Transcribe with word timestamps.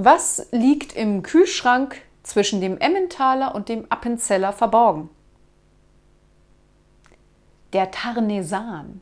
Was 0.00 0.46
liegt 0.52 0.94
im 0.94 1.24
Kühlschrank 1.24 2.00
zwischen 2.22 2.60
dem 2.60 2.78
Emmentaler 2.78 3.52
und 3.56 3.68
dem 3.68 3.90
Appenzeller 3.90 4.52
verborgen? 4.52 5.10
Der 7.72 7.90
Tarnesan. 7.90 9.00